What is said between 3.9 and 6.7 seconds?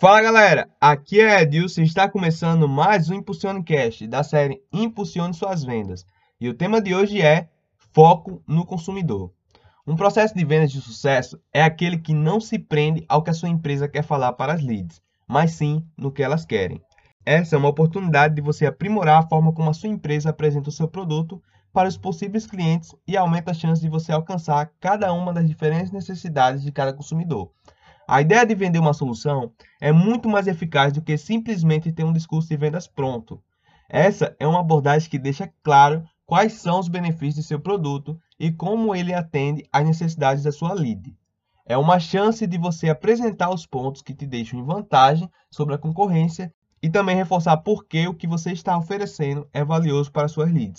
da série Impulsione Suas Vendas. E o